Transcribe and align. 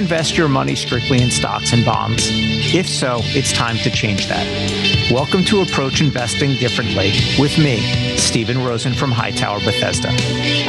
invest 0.00 0.34
your 0.34 0.48
money 0.48 0.74
strictly 0.74 1.20
in 1.20 1.30
stocks 1.30 1.74
and 1.74 1.84
bonds? 1.84 2.30
If 2.72 2.88
so, 2.88 3.18
it's 3.22 3.52
time 3.52 3.76
to 3.78 3.90
change 3.90 4.28
that. 4.28 4.46
Welcome 5.12 5.44
to 5.44 5.60
Approach 5.60 6.00
Investing 6.00 6.54
Differently 6.54 7.12
with 7.38 7.58
me, 7.58 8.16
Stephen 8.16 8.64
Rosen 8.64 8.94
from 8.94 9.10
Hightower 9.10 9.58
Bethesda. 9.60 10.08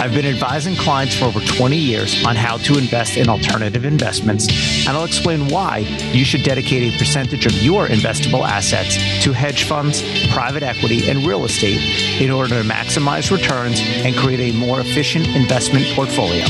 I've 0.01 0.13
been 0.13 0.25
advising 0.25 0.75
clients 0.75 1.15
for 1.15 1.25
over 1.25 1.39
20 1.39 1.77
years 1.77 2.25
on 2.25 2.35
how 2.35 2.57
to 2.57 2.77
invest 2.77 3.15
in 3.15 3.29
alternative 3.29 3.85
investments, 3.85 4.49
and 4.85 4.97
I'll 4.97 5.05
explain 5.05 5.47
why 5.47 5.77
you 6.11 6.25
should 6.25 6.43
dedicate 6.43 6.93
a 6.93 6.97
percentage 6.97 7.45
of 7.45 7.53
your 7.63 7.87
investable 7.87 8.45
assets 8.45 8.97
to 9.23 9.31
hedge 9.31 9.63
funds, 9.63 10.03
private 10.33 10.63
equity, 10.63 11.09
and 11.09 11.25
real 11.25 11.45
estate 11.45 11.79
in 12.19 12.31
order 12.31 12.61
to 12.61 12.67
maximize 12.67 13.31
returns 13.31 13.79
and 13.81 14.13
create 14.17 14.53
a 14.53 14.57
more 14.57 14.81
efficient 14.81 15.25
investment 15.29 15.85
portfolio. 15.95 16.43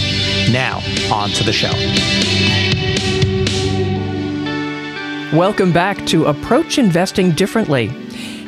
Now, 0.50 0.82
on 1.14 1.30
to 1.32 1.44
the 1.44 1.54
show. 1.54 2.71
Welcome 5.34 5.72
back 5.72 6.06
to 6.08 6.26
Approach 6.26 6.78
Investing 6.78 7.32
Differently. 7.32 7.86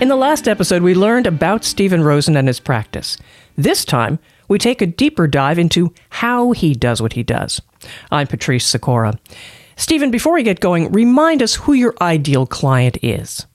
In 0.01 0.09
the 0.09 0.17
last 0.17 0.49
episode, 0.49 0.81
we 0.81 0.93
learned 0.93 1.27
about 1.27 1.63
Stephen 1.63 2.03
Rosen 2.03 2.35
and 2.35 2.47
his 2.47 2.59
practice. 2.59 3.17
This 3.55 3.85
time, 3.85 4.19
we 4.49 4.59
take 4.59 4.81
a 4.81 4.85
deeper 4.85 5.25
dive 5.25 5.57
into 5.57 5.93
how 6.09 6.51
he 6.51 6.73
does 6.73 7.01
what 7.01 7.13
he 7.13 7.23
does. 7.23 7.61
I'm 8.11 8.27
Patrice 8.27 8.65
Sikora. 8.65 9.17
Stephen, 9.77 10.11
before 10.11 10.33
we 10.33 10.43
get 10.43 10.59
going, 10.59 10.91
remind 10.91 11.41
us 11.41 11.55
who 11.55 11.73
your 11.73 11.95
ideal 12.01 12.45
client 12.45 12.97
is. 13.01 13.47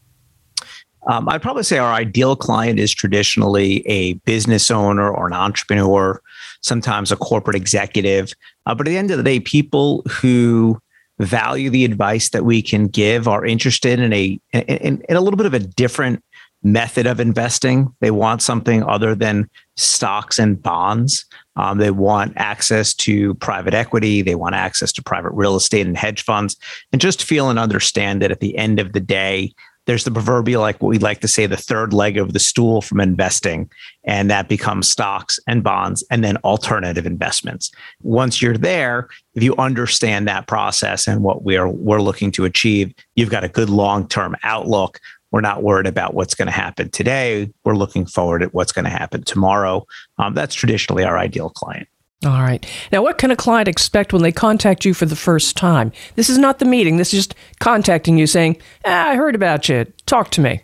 Um, 1.06 1.28
I'd 1.28 1.42
probably 1.42 1.62
say 1.62 1.78
our 1.78 1.92
ideal 1.92 2.34
client 2.36 2.78
is 2.78 2.92
traditionally 2.92 3.86
a 3.86 4.14
business 4.24 4.70
owner 4.70 5.10
or 5.10 5.27
an 5.27 5.32
entrepreneur, 5.32 6.20
sometimes 6.62 7.12
a 7.12 7.17
corporate 7.17 7.57
executive. 7.57 8.33
Uh, 8.67 8.75
but 8.75 8.87
at 8.87 8.91
the 8.91 8.98
end 8.98 9.11
of 9.11 9.17
the 9.17 9.23
day, 9.23 9.41
people 9.41 10.03
who 10.09 10.79
value 11.19 11.69
the 11.71 11.84
advice 11.84 12.28
that 12.31 12.45
we 12.45 12.62
can 12.62 12.87
give 12.87 13.27
are 13.27 13.45
interested 13.45 13.98
in 13.98 14.12
a 14.12 14.39
in, 14.53 15.03
in 15.09 15.17
a 15.17 15.20
little 15.20 15.37
bit 15.37 15.47
of 15.47 15.55
a 15.55 15.59
different 15.59 16.23
method 16.62 17.06
of 17.06 17.20
investing. 17.20 17.92
They 18.00 18.11
want 18.11 18.42
something 18.42 18.83
other 18.83 19.15
than 19.15 19.48
stocks 19.77 20.39
and 20.39 20.61
bonds. 20.61 21.25
Um, 21.56 21.78
they 21.78 21.91
want 21.91 22.33
access 22.37 22.95
to 22.95 23.34
private 23.34 23.75
equity. 23.75 24.22
They 24.22 24.34
want 24.34 24.55
access 24.55 24.93
to 24.93 25.03
private 25.03 25.31
real 25.31 25.56
estate 25.56 25.87
and 25.87 25.97
hedge 25.97 26.22
funds, 26.22 26.56
and 26.93 27.00
just 27.00 27.22
feel 27.22 27.50
and 27.50 27.59
understand 27.59 28.22
that 28.22 28.31
at 28.31 28.41
the 28.41 28.56
end 28.56 28.81
of 28.81 28.93
the 28.93 29.00
day, 29.00 29.53
there's 29.89 30.05
the 30.05 30.11
proverbial, 30.11 30.61
like 30.61 30.83
what 30.83 30.91
we 30.91 30.98
like 30.98 31.20
to 31.20 31.27
say, 31.28 31.47
the 31.47 31.56
third 31.56 31.94
leg 31.94 32.19
of 32.19 32.34
the 32.34 32.39
stool 32.39 32.83
from 32.83 33.00
investing, 33.00 33.70
and 34.05 34.31
that 34.31 34.47
becomes 34.47 34.86
stocks 34.86 35.41
and 35.47 35.64
bonds 35.64 36.05
and 36.11 36.22
then 36.22 36.36
alternative 36.39 37.06
investments. 37.06 37.72
Once 38.03 38.42
you're 38.42 38.59
there, 38.59 39.09
if 39.34 39.42
you 39.42 39.56
understand 39.56 40.28
that 40.28 40.47
process 40.47 41.09
and 41.09 41.22
what 41.22 41.42
we're 41.42 41.66
we're 41.66 42.03
looking 42.03 42.31
to 42.33 42.44
achieve, 42.44 42.92
you've 43.16 43.31
got 43.31 43.44
a 43.44 43.48
good 43.48 43.70
long-term 43.70 44.36
outlook. 44.42 45.00
We're 45.31 45.41
not 45.41 45.62
worried 45.62 45.86
about 45.86 46.12
what's 46.12 46.34
going 46.34 46.48
to 46.48 46.53
happen 46.53 46.91
today. 46.91 47.50
We're 47.64 47.75
looking 47.75 48.05
forward 48.05 48.42
at 48.42 48.53
what's 48.53 48.72
going 48.72 48.84
to 48.84 48.91
happen 48.91 49.22
tomorrow. 49.22 49.86
Um, 50.19 50.34
that's 50.34 50.55
traditionally 50.55 51.05
our 51.05 51.16
ideal 51.16 51.48
client. 51.48 51.89
All 52.24 52.42
right. 52.42 52.66
Now, 52.91 53.02
what 53.02 53.19
can 53.19 53.30
a 53.30 53.36
client 53.36 53.69
expect 53.69 54.12
when 54.12 54.22
they 54.22 54.33
contact 54.33 54.84
you 54.84 54.92
for 54.92 55.06
the 55.06 55.14
first 55.14 55.56
time? 55.56 55.92
This 56.16 56.28
is 56.28 56.36
not 56.36 56.58
the 56.58 56.64
meeting. 56.64 56.97
This 56.97 57.14
is 57.14 57.27
just 57.27 57.34
contacting 57.60 58.19
you 58.19 58.27
saying, 58.27 58.56
ah, 58.84 59.10
I 59.10 59.14
heard 59.14 59.36
about 59.36 59.69
you. 59.69 59.86
Talk 60.06 60.30
to 60.30 60.41
me. 60.41 60.62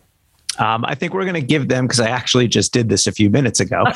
Um, 0.58 0.84
I 0.84 0.96
think 0.96 1.14
we're 1.14 1.24
going 1.24 1.34
to 1.34 1.46
give 1.46 1.69
them, 1.69 1.86
because 1.86 2.00
I 2.00 2.08
actually 2.08 2.48
just 2.48 2.72
did 2.72 2.88
this 2.88 3.06
a 3.06 3.12
few 3.12 3.30
minutes 3.30 3.61
ago. 3.61 3.84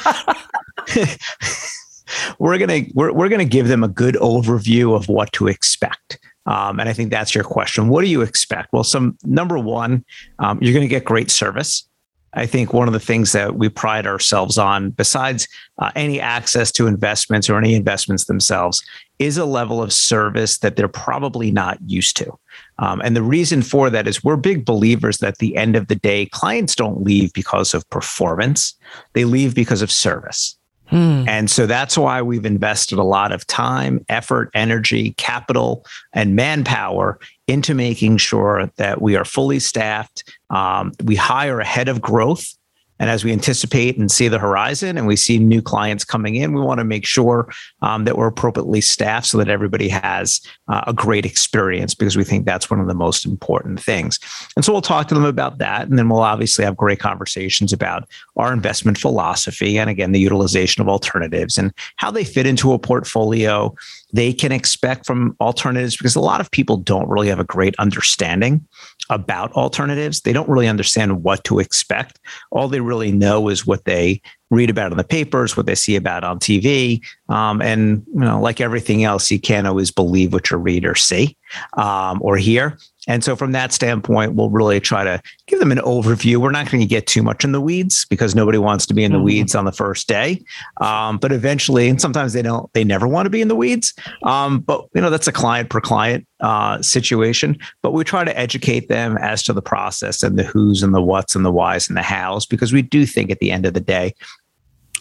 we're 2.39 2.59
going 2.59 2.84
to 2.84 2.92
we're, 2.95 3.12
we're 3.12 3.28
going 3.28 3.41
to 3.41 3.45
give 3.45 3.69
them 3.69 3.83
a 3.83 3.89
good 3.89 4.15
overview 4.17 4.95
of 4.95 5.09
what 5.09 5.33
to 5.33 5.48
expect. 5.48 6.19
Um, 6.47 6.81
and 6.81 6.89
I 6.89 6.93
think 6.93 7.11
that's 7.11 7.34
your 7.34 7.45
question. 7.45 7.89
What 7.89 8.03
do 8.03 8.09
you 8.09 8.22
expect? 8.22 8.72
Well, 8.72 8.84
some 8.84 9.19
number 9.25 9.59
one, 9.59 10.05
um, 10.39 10.59
you're 10.62 10.72
going 10.72 10.84
to 10.84 10.89
get 10.89 11.05
great 11.05 11.31
service. 11.31 11.88
I 12.34 12.47
think 12.47 12.72
one 12.72 12.89
of 12.89 12.93
the 12.93 13.00
things 13.00 13.33
that 13.33 13.56
we 13.56 13.69
pride 13.69 14.06
ourselves 14.06 14.59
on, 14.59 14.91
besides 14.91 15.49
uh, 15.78 15.91
any 15.94 16.21
access 16.21 16.71
to 16.72 16.87
investments 16.87 17.49
or 17.49 17.56
any 17.56 17.75
investments 17.75 18.25
themselves, 18.25 18.83
is 19.19 19.37
a 19.37 19.44
level 19.44 19.83
of 19.83 19.93
service 19.93 20.59
that 20.59 20.77
they're 20.77 20.89
probably 20.89 21.50
not 21.50 21.78
used 21.87 22.16
to. 22.19 22.39
Um, 22.78 23.00
and 23.03 23.16
the 23.16 23.22
reason 23.22 23.62
for 23.62 23.91
that 23.91 24.06
is 24.06 24.22
we're 24.22 24.37
big 24.37 24.65
believers 24.65 25.19
that 25.19 25.28
at 25.28 25.39
the 25.39 25.56
end 25.56 25.77
of 25.77 25.89
the 25.89 25.97
day, 25.97 26.27
clients 26.27 26.75
don't 26.75 27.03
leave 27.03 27.33
because 27.33 27.75
of 27.75 27.89
performance, 27.91 28.75
they 29.15 29.25
leave 29.25 29.55
because 29.55 29.83
of 29.83 29.91
service. 29.91 30.58
Hmm. 30.88 31.25
And 31.28 31.50
so 31.50 31.66
that's 31.66 31.99
why 31.99 32.22
we've 32.22 32.47
invested 32.47 32.99
a 32.99 33.04
lot 33.04 33.32
of 33.32 33.47
time, 33.47 34.04
effort, 34.09 34.50
energy, 34.54 35.12
capital, 35.12 35.84
and 36.12 36.34
manpower 36.34 37.19
into 37.47 37.75
making 37.75 38.16
sure 38.16 38.71
that 38.76 39.03
we 39.03 39.16
are 39.16 39.25
fully 39.25 39.59
staffed. 39.59 40.25
Um, 40.50 40.93
we 41.04 41.15
hire 41.15 41.60
ahead 41.60 41.88
of 41.88 42.00
growth 42.00 42.58
and 42.98 43.10
as 43.10 43.25
we 43.25 43.32
anticipate 43.32 43.98
and 43.98 44.10
see 44.10 44.28
the 44.28 44.38
horizon 44.38 44.97
and 44.97 45.06
we 45.06 45.16
see 45.16 45.38
new 45.38 45.62
clients 45.62 46.04
coming 46.04 46.34
in, 46.34 46.53
we 46.53 46.60
want 46.60 46.78
to 46.78 46.84
make 46.84 47.06
sure 47.06 47.50
um, 47.82 48.04
that 48.04 48.16
we're 48.16 48.26
appropriately 48.26 48.81
staffed 48.81 49.26
so 49.26 49.38
that 49.38 49.48
everybody 49.48 49.88
has 49.88 50.41
uh, 50.69 50.84
a 50.86 50.92
great 50.92 51.25
experience 51.25 51.94
because 51.94 52.16
we 52.16 52.25
think 52.25 52.44
that's 52.44 52.70
one 52.70 52.81
of 52.81 52.86
the 52.86 52.94
most 52.94 53.25
important 53.25 53.81
things. 53.81 54.19
And 54.56 54.64
so 54.64 54.72
we'll 54.72 54.82
talk 54.82 55.09
to 55.09 55.14
them 55.14 55.25
about 55.25 55.59
that. 55.59 55.88
And 55.88 55.98
then 55.98 56.09
we'll 56.09 56.20
obviously 56.20 56.64
have 56.64 56.76
great 56.76 56.98
conversations 56.98 57.72
about 57.72 58.09
our 58.36 58.53
investment 58.53 58.98
philosophy 58.98 59.78
and 59.78 59.88
again, 59.91 60.12
the 60.12 60.20
utilization 60.20 60.82
of 60.82 60.88
alternatives 60.88 61.59
and 61.59 61.72
how 61.97 62.10
they 62.10 62.25
fit 62.25 62.47
into 62.47 62.72
a 62.72 62.78
portfolio 62.78 63.75
they 64.12 64.32
can 64.32 64.53
expect 64.53 65.06
from 65.06 65.36
alternatives 65.41 65.97
because 65.97 66.16
a 66.16 66.20
lot 66.20 66.41
of 66.41 66.50
people 66.50 66.76
don't 66.76 67.09
really 67.09 67.28
have 67.28 67.38
a 67.38 67.44
great 67.44 67.75
understanding 67.78 68.66
about 69.10 69.53
alternatives. 69.53 70.22
They 70.22 70.32
don't 70.32 70.48
really 70.48 70.69
understand 70.69 71.22
what 71.22 71.44
to 71.44 71.59
expect. 71.59 72.19
All 72.50 72.69
they 72.69 72.80
really 72.88 73.12
know 73.12 73.49
is 73.49 73.66
what 73.66 73.84
they 73.84 74.21
read 74.50 74.71
about 74.71 74.91
in 74.91 74.99
the 74.99 75.04
papers, 75.04 75.56
what 75.56 75.66
they 75.66 75.75
see 75.75 75.94
about 75.94 76.25
on 76.25 76.38
TV. 76.38 77.00
Um, 77.28 77.60
and, 77.60 78.03
you 78.15 78.21
know, 78.21 78.41
like 78.41 78.60
everything 78.60 79.04
else, 79.04 79.31
you 79.31 79.38
can't 79.38 79.66
always 79.66 79.91
believe 79.91 80.32
what 80.32 80.50
your 80.50 80.59
read 80.59 80.87
or 80.87 80.94
see 80.94 81.37
um, 81.75 82.19
or 82.22 82.37
hear. 82.37 82.78
And 83.09 83.25
so, 83.25 83.35
from 83.35 83.53
that 83.53 83.73
standpoint, 83.73 84.35
we'll 84.35 84.51
really 84.51 84.79
try 84.79 85.03
to 85.03 85.21
give 85.47 85.59
them 85.59 85.73
an 85.73 85.79
overview. 85.79 86.37
We're 86.37 86.51
not 86.51 86.71
going 86.71 86.81
to 86.81 86.87
get 86.87 87.07
too 87.07 87.23
much 87.23 87.43
in 87.43 87.53
the 87.53 87.61
weeds 87.61 88.05
because 88.05 88.35
nobody 88.35 88.59
wants 88.59 88.87
to 88.87 88.95
be 88.95 89.03
in 89.03 89.13
the 89.13 89.19
mm-hmm. 89.19 89.25
weeds 89.25 89.55
on 89.55 89.65
the 89.65 89.73
first 89.73 90.07
day. 90.07 90.43
Um, 90.81 91.17
but 91.17 91.33
eventually, 91.33 91.89
and 91.89 92.01
sometimes 92.01 92.35
they 92.35 92.43
don't, 92.43 92.71
they 92.75 92.85
never 92.85 93.09
want 93.09 93.27
to 93.27 93.31
be 93.31 93.41
in 93.41 93.49
the 93.49 93.57
weeds. 93.57 93.95
Um, 94.23 94.61
but, 94.61 94.87
you 94.95 95.01
know, 95.01 95.11
that's 95.11 95.27
a 95.27 95.33
client 95.33 95.71
per 95.71 95.81
client 95.81 96.27
uh, 96.41 96.83
situation. 96.83 97.59
But 97.83 97.95
we 97.95 98.05
try 98.05 98.25
to 98.25 98.39
educate 98.39 98.89
them 98.89 99.17
as 99.19 99.43
to 99.45 99.53
the 99.53 99.63
process 99.63 100.23
and 100.23 100.39
the 100.39 100.45
who's 100.45 100.83
and 100.83 100.95
the 100.95 101.03
what's 101.03 101.35
and 101.35 101.45
the 101.45 101.51
whys 101.51 101.89
and 101.89 101.97
the 101.97 102.03
hows 102.03 102.45
because 102.45 102.73
we 102.73 102.83
do 102.83 103.07
think 103.07 103.31
at 103.31 103.39
the 103.39 103.51
end 103.51 103.65
of 103.65 103.73
the 103.73 103.81
day, 103.81 104.15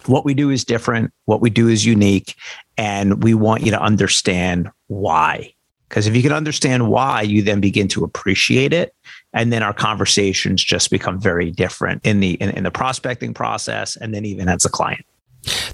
what 0.05 0.23
we 0.23 0.33
do 0.33 0.49
is 0.49 0.63
different, 0.63 1.11
what 1.25 1.41
we 1.41 1.49
do 1.49 1.67
is 1.67 1.85
unique, 1.85 2.35
and 2.77 3.23
we 3.23 3.33
want 3.33 3.63
you 3.63 3.71
to 3.71 3.81
understand 3.81 4.69
why. 4.87 5.53
Because 5.89 6.07
if 6.07 6.15
you 6.15 6.21
can 6.21 6.33
understand 6.33 6.89
why, 6.89 7.21
you 7.21 7.41
then 7.41 7.61
begin 7.61 7.87
to 7.89 8.03
appreciate 8.03 8.73
it. 8.73 8.93
And 9.33 9.53
then 9.53 9.63
our 9.63 9.73
conversations 9.73 10.63
just 10.63 10.89
become 10.89 11.19
very 11.19 11.51
different 11.51 12.05
in 12.05 12.19
the 12.19 12.33
in, 12.33 12.49
in 12.51 12.63
the 12.63 12.71
prospecting 12.71 13.33
process 13.33 13.95
and 13.95 14.13
then 14.13 14.25
even 14.25 14.49
as 14.49 14.65
a 14.65 14.69
client. 14.69 15.05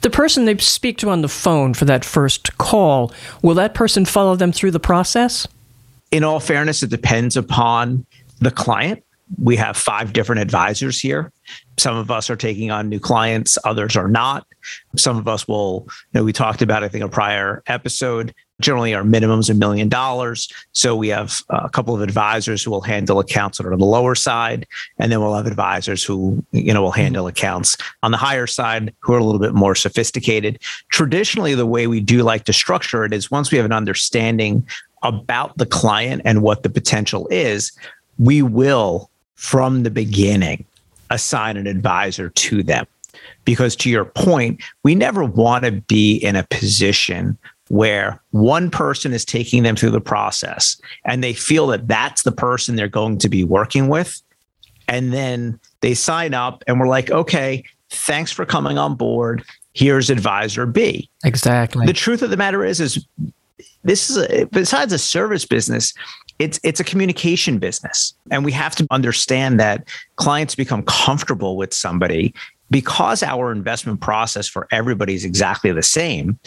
The 0.02 0.10
person 0.10 0.46
they 0.46 0.58
speak 0.58 0.98
to 1.00 1.10
on 1.10 1.22
the 1.22 1.28
phone 1.28 1.74
for 1.74 1.86
that 1.86 2.06
first 2.06 2.58
call, 2.58 3.12
will 3.42 3.56
that 3.56 3.74
person 3.74 4.06
follow 4.06 4.36
them 4.36 4.52
through 4.52 4.72
the 4.72 4.80
process? 4.80 5.48
In 6.12 6.24
all 6.24 6.40
fairness, 6.40 6.84
it 6.84 6.90
depends 6.90 7.36
upon 7.36 8.06
the 8.40 8.52
client. 8.52 9.04
We 9.42 9.56
have 9.56 9.76
five 9.76 10.14
different 10.14 10.42
advisors 10.42 11.00
here. 11.00 11.32
Some 11.78 11.98
of 11.98 12.12
us 12.12 12.30
are 12.30 12.36
taking 12.36 12.70
on 12.70 12.90
new 12.90 13.00
clients, 13.00 13.58
others 13.64 13.96
are 13.96 14.08
not. 14.08 14.46
Some 14.96 15.18
of 15.18 15.28
us 15.28 15.48
will, 15.48 15.88
you 15.88 16.20
know, 16.20 16.24
we 16.24 16.34
talked 16.34 16.62
about, 16.62 16.84
I 16.84 16.88
think, 16.88 17.04
a 17.04 17.10
prior 17.10 17.64
episode. 17.66 18.36
Generally, 18.62 18.94
our 18.94 19.04
minimums 19.04 19.50
a 19.50 19.54
million 19.54 19.90
dollars. 19.90 20.48
So 20.74 20.96
we 20.96 21.08
have 21.10 21.42
uh, 21.50 21.62
a 21.64 21.70
couple 21.70 21.96
of 21.96 22.02
advisors 22.02 22.64
who 22.64 22.72
will 22.72 22.82
handle 22.82 23.20
accounts 23.20 23.58
that 23.58 23.66
are 23.66 23.74
on 23.74 23.80
the 23.80 23.86
lower 23.86 24.16
side, 24.16 24.68
and 25.00 25.12
then 25.12 25.20
we'll 25.20 25.36
have 25.36 25.48
advisors 25.48 26.04
who, 26.04 26.44
you 26.52 26.74
know, 26.74 26.82
will 26.82 26.92
handle 26.92 27.28
accounts 27.28 27.76
on 28.04 28.12
the 28.12 28.18
higher 28.18 28.48
side 28.48 28.94
who 29.00 29.14
are 29.14 29.18
a 29.18 29.24
little 29.24 29.42
bit 29.42 29.54
more 29.56 29.76
sophisticated. 29.76 30.60
Traditionally, 30.90 31.56
the 31.56 31.66
way 31.66 31.88
we 31.88 32.00
do 32.00 32.22
like 32.22 32.44
to 32.46 32.54
structure 32.54 33.04
it 33.04 33.12
is 33.12 33.32
once 33.32 33.52
we 33.52 33.58
have 33.58 33.66
an 33.66 33.74
understanding 33.74 34.66
about 35.02 35.58
the 35.58 35.66
client 35.66 36.22
and 36.24 36.42
what 36.42 36.64
the 36.64 36.70
potential 36.70 37.28
is, 37.30 37.72
we 38.20 38.42
will, 38.42 39.10
from 39.36 39.84
the 39.84 39.92
beginning, 39.92 40.64
assign 41.10 41.58
an 41.58 41.68
advisor 41.68 42.30
to 42.30 42.64
them. 42.64 42.86
Because 43.46 43.76
to 43.78 43.90
your 43.90 44.06
point, 44.06 44.62
we 44.84 44.96
never 44.96 45.24
want 45.24 45.66
to 45.66 45.72
be 45.72 46.16
in 46.16 46.36
a 46.36 46.44
position 46.44 47.38
where 47.74 48.22
one 48.30 48.70
person 48.70 49.14
is 49.14 49.26
taking 49.26 49.64
them 49.64 49.76
through 49.76 49.90
the 49.90 50.00
process 50.00 50.80
and 51.06 51.24
they 51.24 51.34
feel 51.34 51.66
that 51.66 51.88
that's 51.88 52.22
the 52.22 52.32
person 52.32 52.76
they're 52.76 52.88
going 52.88 53.18
to 53.18 53.28
be 53.28 53.44
working 53.44 53.88
with. 53.88 54.22
And 54.88 55.12
then 55.12 55.60
they 55.82 55.96
sign 55.96 56.36
up 56.36 56.64
and 56.68 56.80
we're 56.80 56.88
like, 56.88 57.10
okay, 57.10 57.64
thanks 57.90 58.32
for 58.32 58.46
coming 58.46 58.78
on 58.78 58.94
board. 58.94 59.44
Here's 59.74 60.12
advisor 60.12 60.68
B. 60.68 61.10
Exactly. 61.26 61.88
The 61.88 61.94
truth 61.94 62.22
of 62.22 62.30
the 62.30 62.38
matter 62.38 62.64
is, 62.64 62.80
is 62.80 63.08
this 63.84 64.12
is 64.12 64.18
a, 64.18 64.46
besides 64.52 64.94
a 64.94 65.00
service 65.00 65.44
business, 65.44 65.96
it's 66.38 66.60
it's 66.64 66.80
a 66.80 66.84
communication 66.84 67.58
business 67.58 68.14
and 68.30 68.46
we 68.46 68.52
have 68.52 68.76
to 68.76 68.86
understand 68.92 69.60
that 69.60 69.88
clients 70.18 70.54
become 70.54 70.84
comfortable 70.84 71.58
with 71.58 71.74
somebody 71.74 72.34
because 72.70 73.22
our 73.24 73.52
investment 73.52 74.02
process 74.02 74.48
for 74.48 74.68
everybody 74.72 75.14
is 75.14 75.26
exactly 75.26 75.72
the 75.72 75.84
same 75.84 76.40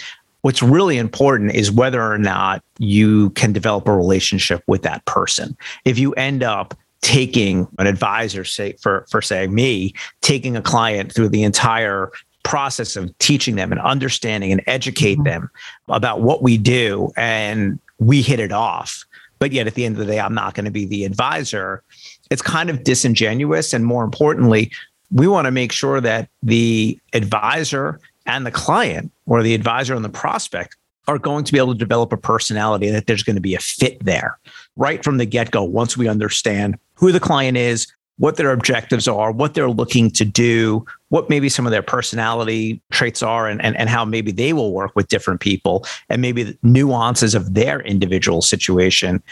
what's 0.47 0.63
really 0.63 0.97
important 0.97 1.53
is 1.57 1.73
whether 1.73 2.01
or 2.01 2.19
not 2.19 2.63
you 2.79 3.31
can 3.31 3.53
develop 3.53 3.89
a 3.89 3.97
relationship 3.97 4.63
with 4.69 4.83
that 4.83 5.05
person 5.05 5.57
if 5.85 5.99
you 5.99 6.13
end 6.13 6.45
up 6.45 6.73
taking 7.01 7.67
an 7.81 7.89
advisor 7.89 8.45
say 8.45 8.73
for 8.81 9.05
for 9.11 9.21
say 9.21 9.49
me 9.49 9.93
taking 10.21 10.57
a 10.57 10.63
client 10.63 11.13
through 11.13 11.29
the 11.29 11.43
entire 11.43 12.13
process 12.45 12.95
of 12.95 13.11
teaching 13.19 13.57
them 13.57 13.73
and 13.73 13.81
understanding 13.81 14.53
and 14.53 14.63
educate 14.69 15.17
mm-hmm. 15.17 15.25
them 15.25 15.51
about 15.89 16.21
what 16.21 16.45
we 16.45 16.57
do 16.57 17.11
and 17.17 17.81
we 17.99 18.23
hit 18.23 18.39
it 18.39 18.53
off 18.53 19.05
but 19.41 19.51
yet 19.51 19.67
at 19.67 19.75
the 19.75 19.85
end 19.85 19.97
of 19.97 20.07
the 20.07 20.13
day 20.13 20.21
i'm 20.21 20.33
not 20.33 20.55
going 20.55 20.65
to 20.65 20.71
be 20.71 20.87
the 20.87 21.05
advisor 21.05 21.83
it's 22.31 22.41
kind 22.41 22.71
of 22.71 22.85
disingenuous 22.85 23.73
and 23.73 23.85
more 23.85 24.05
importantly 24.05 24.71
we 25.11 25.27
want 25.27 25.47
to 25.47 25.51
make 25.51 25.73
sure 25.73 26.01
that 26.01 26.29
the 26.45 26.97
advisor 27.15 27.99
and 28.27 28.47
the 28.47 28.51
client 28.51 29.11
or 29.27 29.43
the 29.43 29.55
advisor 29.55 29.95
and 29.95 30.05
the 30.05 30.11
prospect 30.11 30.77
are 31.09 31.19
going 31.19 31.45
to 31.45 31.53
be 31.53 31.59
able 31.59 31.73
to 31.73 31.79
develop 31.79 32.13
a 32.13 32.17
personality 32.17 32.87
and 32.87 32.97
that 32.97 33.07
there's 33.07 33.23
going 33.23 33.37
to 33.37 33.43
be 33.43 33.55
a 33.55 33.61
fit 33.61 34.05
there 34.05 34.39
right 34.77 35.05
from 35.05 35.19
the 35.19 35.27
get-go 35.27 35.63
once 35.63 35.97
we 35.97 36.09
understand 36.09 36.79
who 36.95 37.13
the 37.13 37.21
client 37.21 37.57
is 37.57 37.87
what 38.19 38.37
their 38.37 38.53
objectives 38.53 39.07
are 39.07 39.31
what 39.31 39.55
they're 39.55 39.71
looking 39.71 40.11
to 40.11 40.25
do 40.25 40.85
what 41.09 41.31
maybe 41.31 41.49
some 41.49 41.67
of 41.67 41.73
their 41.73 41.83
personality 41.83 42.81
traits 42.91 43.23
are 43.23 43.49
and, 43.49 43.63
and, 43.63 43.77
and 43.77 43.89
how 43.89 44.05
maybe 44.05 44.33
they 44.33 44.53
will 44.53 44.73
work 44.73 44.93
with 44.97 45.09
different 45.09 45.41
people 45.41 45.85
and 46.09 46.21
maybe 46.21 46.43
the 46.43 46.59
nuances 46.63 47.35
of 47.35 47.55
their 47.55 47.81
individual 47.83 48.43
situation 48.43 49.23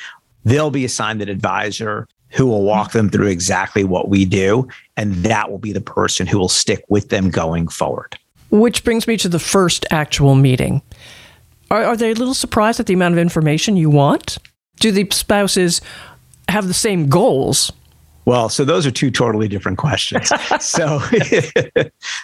they'll 0.44 0.70
be 0.70 0.85
assigned 0.85 1.23
an 1.23 1.29
advisor 1.29 2.06
who 2.31 2.47
will 2.47 2.62
walk 2.62 2.93
them 2.93 3.08
through 3.08 3.29
exactly 3.29 3.85
what 3.85 4.08
we 4.08 4.25
do 4.25 4.67
and 4.97 5.14
that 5.17 5.50
will 5.50 5.58
be 5.58 5.73
the 5.73 5.81
person 5.81 6.26
who 6.26 6.38
will 6.38 6.49
stick 6.49 6.85
with 6.88 7.08
them 7.08 7.31
going 7.31 7.67
forward 7.67 8.19
which 8.61 8.85
brings 8.85 9.06
me 9.06 9.17
to 9.17 9.29
the 9.29 9.39
first 9.39 9.85
actual 9.91 10.35
meeting 10.35 10.83
are, 11.71 11.85
are 11.85 11.97
they 11.97 12.11
a 12.11 12.15
little 12.15 12.35
surprised 12.35 12.81
at 12.81 12.87
the 12.87 12.95
amount 12.95 13.12
of 13.15 13.19
information 13.19 13.77
you 13.77 13.91
want 13.91 14.39
do 14.81 14.91
the 14.91 15.06
spouses 15.11 15.81
have 16.49 16.69
the 16.69 16.75
same 16.75 17.09
goals 17.09 17.73
well, 18.27 18.49
so 18.49 18.65
those 18.65 18.87
are 18.87 18.91
two 18.91 19.11
totally 19.11 19.49
different 19.49 19.79
questions. 19.79 20.29
so 20.61 20.99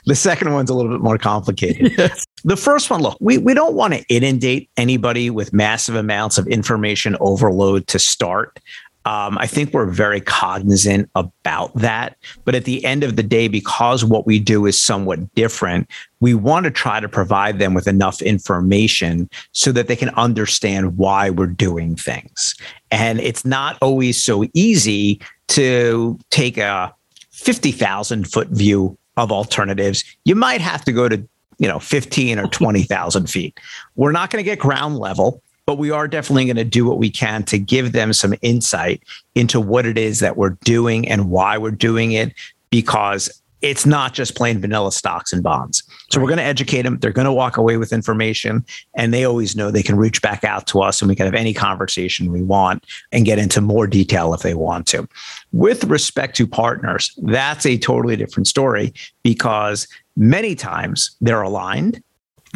the 0.07 0.15
second 0.15 0.53
one's 0.53 0.71
a 0.71 0.75
little 0.75 0.91
bit 0.91 1.03
more 1.03 1.19
complicated. 1.19 1.93
Yes. 1.97 2.25
The 2.45 2.57
first 2.57 2.89
one, 2.89 3.03
look, 3.03 3.19
we, 3.21 3.37
we 3.37 3.53
don't 3.53 3.75
want 3.75 3.95
to 3.95 4.05
inundate 4.09 4.71
anybody 4.77 5.29
with 5.29 5.53
massive 5.53 5.95
amounts 5.95 6.39
of 6.39 6.47
information 6.47 7.17
overload 7.21 7.87
to 7.89 7.99
start. 7.99 8.59
Um, 9.07 9.39
I 9.39 9.47
think 9.47 9.73
we're 9.73 9.87
very 9.87 10.21
cognizant 10.21 11.11
about 11.15 11.75
that. 11.75 12.17
But 12.45 12.55
at 12.55 12.65
the 12.65 12.85
end 12.85 13.03
of 13.03 13.17
the 13.17 13.23
day, 13.23 13.49
because 13.49 14.05
what 14.05 14.27
we 14.27 14.39
do 14.39 14.67
is 14.67 14.79
somewhat 14.79 15.35
different, 15.35 15.89
we 16.21 16.35
want 16.35 16.65
to 16.65 16.71
try 16.71 17.01
to 17.01 17.09
provide 17.09 17.59
them 17.59 17.73
with 17.73 17.89
enough 17.89 18.21
information 18.21 19.29
so 19.53 19.73
that 19.73 19.89
they 19.89 19.97
can 19.97 20.11
understand 20.11 20.99
why 20.99 21.31
we're 21.31 21.47
doing 21.47 21.97
things. 21.97 22.55
And 22.91 23.21
it's 23.21 23.45
not 23.45 23.79
always 23.81 24.23
so 24.23 24.45
easy 24.53 25.21
to 25.49 26.19
take 26.31 26.59
a 26.59 26.95
50,000 27.31 28.31
foot 28.31 28.49
view 28.49 28.99
of 29.17 29.33
alternatives. 29.33 30.05
You 30.25 30.35
might 30.35 30.61
have 30.61 30.85
to 30.85 30.93
go 30.93 31.09
to 31.09 31.27
you 31.59 31.69
know 31.69 31.79
15 31.79 32.39
or 32.39 32.47
20,000 32.49 33.31
feet. 33.31 33.59
We're 33.95 34.13
not 34.13 34.31
going 34.31 34.43
to 34.43 34.51
get 34.51 34.59
ground 34.59 34.99
level 34.99 35.43
but 35.71 35.79
we 35.79 35.93
are 35.93 36.09
definitely 36.09 36.47
going 36.47 36.57
to 36.57 36.65
do 36.65 36.85
what 36.85 36.99
we 36.99 37.09
can 37.09 37.45
to 37.45 37.57
give 37.57 37.93
them 37.93 38.13
some 38.13 38.35
insight 38.43 39.01
into 39.37 39.61
what 39.61 39.87
it 39.87 39.97
is 39.97 40.19
that 40.19 40.37
we're 40.37 40.57
doing 40.65 41.09
and 41.09 41.31
why 41.31 41.57
we're 41.57 41.71
doing 41.71 42.11
it 42.11 42.35
because 42.71 43.41
it's 43.63 43.87
not 43.87 44.13
just 44.13 44.35
plain 44.35 44.61
vanilla 44.61 44.91
stocks 44.91 45.33
and 45.33 45.45
bonds. 45.45 45.85
So 46.11 46.21
we're 46.21 46.27
going 46.27 46.39
to 46.39 46.43
educate 46.43 46.83
them. 46.83 46.99
They're 46.99 47.13
going 47.13 47.27
to 47.27 47.33
walk 47.33 47.57
away 47.57 47.77
with 47.77 47.93
information 47.93 48.67
and 48.95 49.15
they 49.15 49.23
always 49.23 49.55
know 49.55 49.71
they 49.71 49.81
can 49.81 49.95
reach 49.95 50.21
back 50.21 50.43
out 50.43 50.67
to 50.67 50.81
us 50.83 51.01
and 51.01 51.09
we 51.09 51.15
can 51.15 51.27
have 51.27 51.37
any 51.37 51.55
conversation 51.55 52.33
we 52.33 52.43
want 52.43 52.85
and 53.13 53.25
get 53.25 53.39
into 53.39 53.61
more 53.61 53.87
detail 53.87 54.35
if 54.35 54.43
they 54.43 54.55
want 54.55 54.89
to. 54.89 55.09
With 55.53 55.85
respect 55.85 56.35
to 56.39 56.49
partners, 56.49 57.17
that's 57.23 57.65
a 57.65 57.79
totally 57.79 58.17
different 58.17 58.49
story 58.49 58.93
because 59.23 59.87
many 60.17 60.57
times 60.57 61.17
they're 61.21 61.43
aligned 61.43 62.03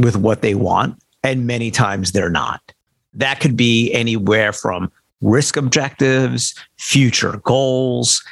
with 0.01 0.17
what 0.17 0.43
they 0.43 0.57
want 0.57 1.01
and 1.23 1.47
many 1.47 1.71
times 1.71 2.11
they're 2.11 2.29
not. 2.29 2.74
That 3.15 3.41
could 3.41 3.57
be 3.57 3.93
anywhere 3.93 4.53
from 4.53 4.91
risk 5.21 5.57
objectives, 5.57 6.55
future 6.77 7.41
goals, 7.45 8.23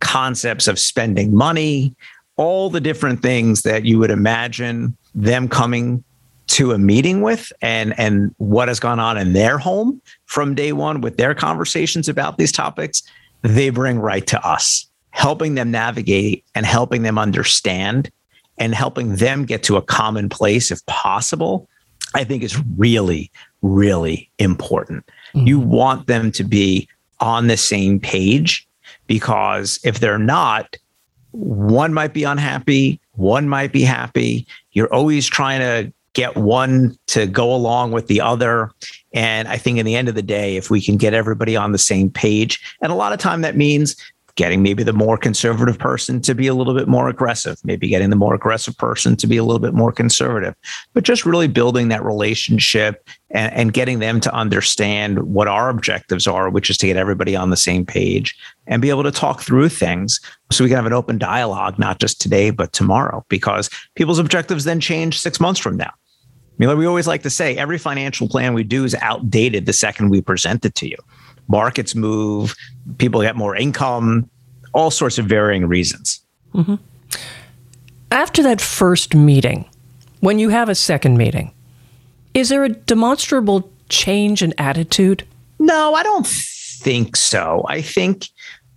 concepts 0.00 0.68
of 0.68 0.78
spending 0.78 1.34
money, 1.34 1.94
all 2.36 2.70
the 2.70 2.80
different 2.80 3.22
things 3.22 3.62
that 3.62 3.84
you 3.84 3.98
would 3.98 4.10
imagine 4.10 4.96
them 5.14 5.48
coming 5.48 6.02
to 6.48 6.72
a 6.72 6.78
meeting 6.78 7.22
with 7.22 7.52
and 7.62 7.98
and 7.98 8.34
what 8.38 8.68
has 8.68 8.80
gone 8.80 8.98
on 8.98 9.16
in 9.16 9.32
their 9.32 9.58
home 9.58 10.00
from 10.26 10.54
day 10.54 10.72
one 10.72 11.00
with 11.00 11.16
their 11.16 11.34
conversations 11.34 12.08
about 12.08 12.36
these 12.36 12.52
topics 12.52 13.02
they 13.42 13.70
bring 13.70 13.98
right 13.98 14.26
to 14.26 14.46
us 14.46 14.86
helping 15.10 15.54
them 15.54 15.70
navigate 15.70 16.44
and 16.54 16.66
helping 16.66 17.02
them 17.02 17.18
understand 17.18 18.10
and 18.58 18.74
helping 18.74 19.16
them 19.16 19.44
get 19.44 19.62
to 19.62 19.76
a 19.76 19.82
common 19.82 20.28
place 20.28 20.70
if 20.70 20.84
possible 20.86 21.68
i 22.14 22.24
think 22.24 22.42
is 22.42 22.60
really 22.76 23.30
really 23.62 24.30
important. 24.38 25.06
Mm-hmm. 25.34 25.46
You 25.46 25.60
want 25.60 26.06
them 26.08 26.30
to 26.32 26.44
be 26.44 26.88
on 27.20 27.46
the 27.46 27.56
same 27.56 27.98
page 27.98 28.68
because 29.06 29.80
if 29.84 30.00
they're 30.00 30.18
not, 30.18 30.76
one 31.30 31.94
might 31.94 32.12
be 32.12 32.24
unhappy, 32.24 33.00
one 33.12 33.48
might 33.48 33.72
be 33.72 33.82
happy. 33.82 34.46
You're 34.72 34.92
always 34.92 35.26
trying 35.26 35.60
to 35.60 35.92
get 36.14 36.36
one 36.36 36.98
to 37.06 37.26
go 37.26 37.54
along 37.54 37.92
with 37.92 38.06
the 38.08 38.20
other. 38.20 38.70
And 39.14 39.48
I 39.48 39.56
think 39.56 39.78
in 39.78 39.86
the 39.86 39.96
end 39.96 40.08
of 40.08 40.14
the 40.14 40.22
day, 40.22 40.56
if 40.56 40.68
we 40.68 40.82
can 40.82 40.98
get 40.98 41.14
everybody 41.14 41.56
on 41.56 41.72
the 41.72 41.78
same 41.78 42.10
page, 42.10 42.76
and 42.82 42.92
a 42.92 42.96
lot 42.96 43.12
of 43.12 43.18
time 43.18 43.40
that 43.42 43.56
means 43.56 43.96
getting 44.36 44.62
maybe 44.62 44.82
the 44.82 44.92
more 44.92 45.18
conservative 45.18 45.78
person 45.78 46.20
to 46.22 46.34
be 46.34 46.46
a 46.46 46.54
little 46.54 46.74
bit 46.74 46.88
more 46.88 47.08
aggressive, 47.08 47.58
maybe 47.64 47.88
getting 47.88 48.10
the 48.10 48.16
more 48.16 48.34
aggressive 48.34 48.76
person 48.78 49.14
to 49.16 49.26
be 49.26 49.36
a 49.36 49.44
little 49.44 49.60
bit 49.60 49.74
more 49.74 49.92
conservative, 49.92 50.54
but 50.94 51.04
just 51.04 51.26
really 51.26 51.48
building 51.48 51.88
that 51.88 52.04
relationship 52.04 53.06
and, 53.30 53.52
and, 53.52 53.72
getting 53.72 53.98
them 53.98 54.20
to 54.20 54.34
understand 54.34 55.18
what 55.20 55.48
our 55.48 55.68
objectives 55.68 56.26
are, 56.26 56.50
which 56.50 56.70
is 56.70 56.76
to 56.78 56.86
get 56.86 56.96
everybody 56.96 57.34
on 57.34 57.50
the 57.50 57.56
same 57.56 57.84
page 57.84 58.34
and 58.66 58.82
be 58.82 58.90
able 58.90 59.02
to 59.02 59.10
talk 59.10 59.40
through 59.40 59.68
things 59.68 60.20
so 60.50 60.64
we 60.64 60.68
can 60.68 60.76
have 60.76 60.86
an 60.86 60.92
open 60.92 61.18
dialogue, 61.18 61.78
not 61.78 61.98
just 61.98 62.20
today, 62.20 62.50
but 62.50 62.72
tomorrow, 62.72 63.24
because 63.28 63.70
people's 63.96 64.18
objectives 64.18 64.64
then 64.64 64.80
change 64.80 65.18
six 65.18 65.40
months 65.40 65.60
from 65.60 65.76
now. 65.76 65.90
I 65.90 66.54
mean, 66.58 66.68
like 66.68 66.78
we 66.78 66.86
always 66.86 67.06
like 67.06 67.22
to 67.22 67.30
say, 67.30 67.56
every 67.56 67.78
financial 67.78 68.28
plan 68.28 68.52
we 68.52 68.64
do 68.64 68.84
is 68.84 68.94
outdated 68.96 69.64
the 69.64 69.72
second 69.72 70.10
we 70.10 70.20
present 70.20 70.64
it 70.64 70.74
to 70.76 70.88
you 70.88 70.96
markets 71.52 71.94
move, 71.94 72.56
people 72.98 73.22
get 73.22 73.36
more 73.36 73.54
income, 73.54 74.28
all 74.72 74.90
sorts 74.90 75.18
of 75.18 75.26
varying 75.26 75.66
reasons. 75.66 76.20
Mm-hmm. 76.54 76.76
After 78.10 78.42
that 78.42 78.60
first 78.60 79.14
meeting, 79.14 79.66
when 80.20 80.38
you 80.38 80.48
have 80.48 80.68
a 80.68 80.74
second 80.74 81.16
meeting, 81.16 81.52
is 82.34 82.48
there 82.48 82.64
a 82.64 82.70
demonstrable 82.70 83.70
change 83.88 84.42
in 84.42 84.54
attitude? 84.58 85.24
No, 85.58 85.94
I 85.94 86.02
don't 86.02 86.26
think 86.26 87.14
so. 87.14 87.64
I 87.68 87.82
think 87.82 88.28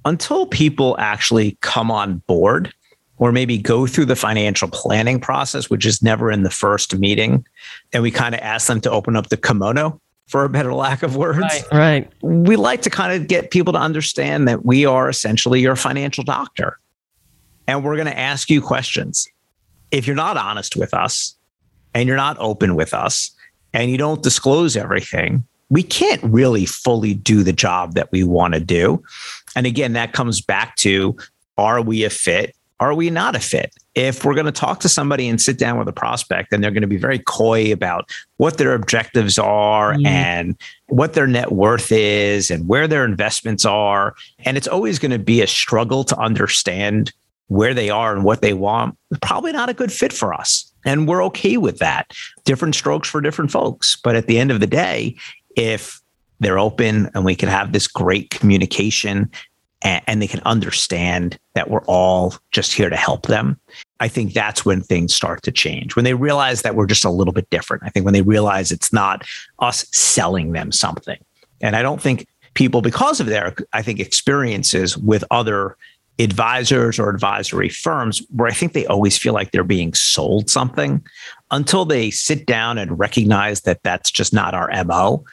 until 0.03 0.45
people 0.45 0.95
actually 0.99 1.57
come 1.61 1.89
on 1.89 2.21
board 2.27 2.73
or 3.17 3.31
maybe 3.31 3.57
go 3.57 3.87
through 3.87 4.05
the 4.05 4.15
financial 4.15 4.67
planning 4.67 5.19
process, 5.21 5.69
which 5.69 5.85
is 5.85 6.03
never 6.03 6.29
in 6.29 6.43
the 6.43 6.49
first 6.49 6.97
meeting, 6.97 7.45
and 7.93 8.03
we 8.03 8.11
kind 8.11 8.35
of 8.35 8.41
ask 8.41 8.67
them 8.67 8.81
to 8.81 8.91
open 8.91 9.15
up 9.15 9.29
the 9.29 9.37
kimono 9.37 10.01
for 10.27 10.43
a 10.43 10.49
better 10.49 10.73
lack 10.73 11.03
of 11.03 11.15
words. 11.15 11.39
Right, 11.39 11.65
right. 11.71 12.13
We 12.21 12.55
like 12.55 12.81
to 12.83 12.89
kind 12.89 13.13
of 13.13 13.27
get 13.27 13.51
people 13.51 13.73
to 13.73 13.79
understand 13.79 14.47
that 14.47 14.65
we 14.65 14.85
are 14.85 15.09
essentially 15.09 15.61
your 15.61 15.75
financial 15.75 16.23
doctor. 16.23 16.79
And 17.67 17.83
we're 17.83 17.95
going 17.95 18.07
to 18.07 18.17
ask 18.17 18.49
you 18.49 18.61
questions. 18.61 19.27
If 19.91 20.07
you're 20.07 20.15
not 20.15 20.37
honest 20.37 20.75
with 20.75 20.93
us 20.93 21.35
and 21.93 22.07
you're 22.07 22.17
not 22.17 22.37
open 22.39 22.75
with 22.75 22.93
us 22.93 23.31
and 23.73 23.89
you 23.91 23.97
don't 23.97 24.21
disclose 24.21 24.75
everything, 24.75 25.43
we 25.69 25.83
can't 25.83 26.21
really 26.23 26.65
fully 26.65 27.13
do 27.13 27.43
the 27.43 27.53
job 27.53 27.93
that 27.93 28.11
we 28.11 28.23
want 28.23 28.53
to 28.53 28.59
do. 28.59 29.03
And 29.55 29.65
again, 29.65 29.93
that 29.93 30.13
comes 30.13 30.41
back 30.41 30.75
to 30.77 31.15
are 31.57 31.81
we 31.81 32.03
a 32.03 32.09
fit? 32.09 32.55
Are 32.79 32.93
we 32.93 33.09
not 33.09 33.35
a 33.35 33.39
fit? 33.39 33.73
If 33.95 34.25
we're 34.25 34.33
going 34.33 34.45
to 34.45 34.51
talk 34.51 34.81
to 34.81 34.89
somebody 34.89 35.27
and 35.27 35.41
sit 35.41 35.57
down 35.57 35.79
with 35.79 35.87
a 35.87 35.93
prospect 35.93 36.51
and 36.51 36.63
they're 36.63 36.71
going 36.71 36.81
to 36.81 36.87
be 36.87 36.97
very 36.97 37.19
coy 37.19 37.71
about 37.71 38.09
what 38.37 38.57
their 38.57 38.73
objectives 38.73 39.39
are 39.39 39.93
mm. 39.93 40.05
and 40.05 40.57
what 40.87 41.13
their 41.13 41.25
net 41.25 41.53
worth 41.53 41.91
is 41.91 42.51
and 42.51 42.67
where 42.67 42.87
their 42.87 43.05
investments 43.05 43.65
are 43.65 44.13
and 44.39 44.57
it's 44.57 44.67
always 44.67 44.99
going 44.99 45.11
to 45.11 45.19
be 45.19 45.41
a 45.41 45.47
struggle 45.47 46.03
to 46.03 46.17
understand 46.17 47.11
where 47.47 47.73
they 47.73 47.89
are 47.89 48.13
and 48.13 48.23
what 48.23 48.41
they 48.41 48.53
want 48.53 48.97
probably 49.21 49.51
not 49.51 49.69
a 49.69 49.73
good 49.73 49.91
fit 49.91 50.11
for 50.11 50.33
us 50.33 50.71
and 50.85 51.07
we're 51.07 51.23
okay 51.23 51.57
with 51.57 51.79
that 51.79 52.11
different 52.43 52.75
strokes 52.75 53.09
for 53.09 53.21
different 53.21 53.51
folks 53.51 53.97
but 54.03 54.15
at 54.15 54.27
the 54.27 54.37
end 54.37 54.51
of 54.51 54.59
the 54.59 54.67
day 54.67 55.15
if 55.55 56.01
they're 56.39 56.59
open 56.59 57.09
and 57.13 57.23
we 57.23 57.35
can 57.35 57.47
have 57.47 57.71
this 57.71 57.87
great 57.87 58.29
communication 58.29 59.31
and, 59.85 60.03
and 60.07 60.21
they 60.21 60.27
can 60.27 60.41
understand 60.45 61.37
that 61.53 61.69
we're 61.69 61.85
all 61.85 62.35
just 62.51 62.73
here 62.73 62.89
to 62.89 62.95
help 62.95 63.27
them. 63.27 63.59
I 63.99 64.07
think 64.07 64.33
that's 64.33 64.65
when 64.65 64.81
things 64.81 65.13
start 65.13 65.41
to 65.43 65.51
change. 65.51 65.95
When 65.95 66.05
they 66.05 66.13
realize 66.13 66.61
that 66.63 66.75
we're 66.75 66.85
just 66.85 67.05
a 67.05 67.09
little 67.09 67.33
bit 67.33 67.49
different. 67.49 67.83
I 67.83 67.89
think 67.89 68.03
when 68.03 68.13
they 68.13 68.21
realize 68.21 68.71
it's 68.71 68.91
not 68.91 69.25
us 69.59 69.85
selling 69.91 70.51
them 70.51 70.71
something. 70.71 71.17
And 71.61 71.75
I 71.75 71.81
don't 71.81 72.01
think 72.01 72.27
people, 72.55 72.81
because 72.81 73.19
of 73.19 73.27
their, 73.27 73.55
I 73.71 73.81
think, 73.81 73.99
experiences 73.99 74.97
with 74.97 75.23
other 75.31 75.77
advisors 76.19 76.99
or 76.99 77.09
advisory 77.09 77.69
firms, 77.69 78.21
where 78.35 78.47
I 78.47 78.53
think 78.53 78.73
they 78.73 78.85
always 78.85 79.17
feel 79.17 79.33
like 79.33 79.51
they're 79.51 79.63
being 79.63 79.93
sold 79.93 80.49
something 80.49 81.05
until 81.51 81.85
they 81.85 82.11
sit 82.11 82.45
down 82.45 82.77
and 82.77 82.97
recognize 82.97 83.61
that 83.61 83.83
that's 83.83 84.11
just 84.11 84.33
not 84.33 84.53
our 84.53 84.69
MO. 84.83 85.23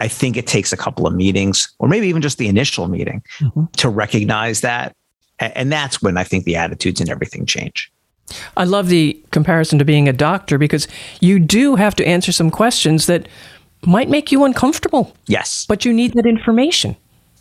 I 0.00 0.08
think 0.08 0.36
it 0.36 0.46
takes 0.46 0.72
a 0.72 0.76
couple 0.76 1.06
of 1.06 1.14
meetings 1.14 1.72
or 1.78 1.88
maybe 1.88 2.08
even 2.08 2.22
just 2.22 2.38
the 2.38 2.48
initial 2.48 2.88
meeting 2.88 3.22
mm-hmm. 3.38 3.64
to 3.76 3.88
recognize 3.88 4.60
that. 4.60 4.96
And 5.38 5.70
that's 5.70 6.02
when 6.02 6.16
I 6.16 6.24
think 6.24 6.44
the 6.44 6.56
attitudes 6.56 7.00
and 7.00 7.10
everything 7.10 7.46
change. 7.46 7.90
I 8.56 8.64
love 8.64 8.88
the 8.88 9.20
comparison 9.30 9.78
to 9.78 9.84
being 9.84 10.08
a 10.08 10.12
doctor 10.12 10.58
because 10.58 10.88
you 11.20 11.38
do 11.38 11.76
have 11.76 11.94
to 11.96 12.06
answer 12.06 12.32
some 12.32 12.50
questions 12.50 13.06
that 13.06 13.28
might 13.86 14.08
make 14.08 14.32
you 14.32 14.44
uncomfortable. 14.44 15.14
Yes. 15.26 15.66
But 15.68 15.84
you 15.84 15.92
need 15.92 16.14
that 16.14 16.26
information. 16.26 16.96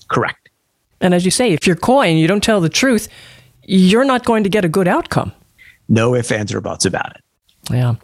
Correct. 0.10 0.50
And 1.02 1.13
as 1.13 1.25
you 1.25 1.32
say, 1.32 1.52
if 1.52 1.66
you're 1.66 1.75
coy 1.75 2.08
and 2.08 2.20
you 2.20 2.28
don't 2.28 2.44
tell 2.44 2.62
the 2.62 2.70
truth, 2.70 3.08
you're 3.63 4.06
not 4.06 4.25
going 4.25 4.44
to 4.44 4.50
get 4.50 4.66
a 4.66 4.70
good 4.70 4.88
outcome. 4.88 5.32
No 5.90 6.16
ifs, 6.16 6.32
ands, 6.32 6.54
or 6.54 6.62
buts 6.62 6.86
about 6.86 7.16
it. 7.16 7.22
Yeah. 7.72 7.88
All 7.88 7.98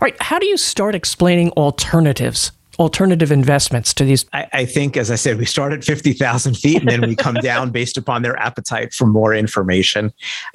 right. 0.00 0.20
How 0.20 0.38
do 0.38 0.46
you 0.46 0.56
start 0.56 0.94
explaining 0.94 1.50
alternatives? 1.50 2.52
Alternative 2.78 3.32
investments 3.32 3.94
to 3.94 4.04
these? 4.04 4.26
I, 4.32 4.46
I, 4.52 4.64
think, 4.64 4.96
as 4.96 5.10
I 5.10 5.14
said, 5.16 5.38
we 5.38 5.44
start 5.44 5.72
at 5.72 5.84
50,000 5.84 6.54
feet 6.56 6.80
and 6.80 6.88
then 6.88 7.02
we 7.02 7.16
come 7.16 7.34
down 7.42 7.70
based 7.70 7.96
upon 7.96 8.22
their 8.22 8.36
appetite 8.38 8.92
for 8.92 9.06
more 9.06 9.34
information. 9.34 10.12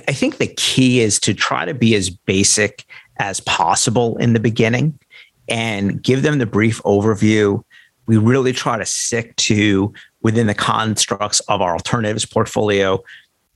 I 0.07 0.13
think 0.13 0.37
the 0.37 0.47
key 0.47 1.01
is 1.01 1.19
to 1.21 1.33
try 1.33 1.65
to 1.65 1.73
be 1.73 1.95
as 1.95 2.09
basic 2.09 2.85
as 3.19 3.39
possible 3.41 4.17
in 4.17 4.33
the 4.33 4.39
beginning 4.39 4.99
and 5.47 6.01
give 6.01 6.21
them 6.21 6.37
the 6.37 6.45
brief 6.45 6.81
overview. 6.83 7.63
We 8.05 8.17
really 8.17 8.53
try 8.53 8.77
to 8.77 8.85
stick 8.85 9.35
to 9.37 9.93
within 10.21 10.47
the 10.47 10.53
constructs 10.53 11.39
of 11.41 11.61
our 11.61 11.73
alternatives 11.73 12.25
portfolio 12.25 13.03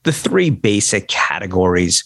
the 0.04 0.12
three 0.12 0.50
basic 0.50 1.08
categories 1.08 2.04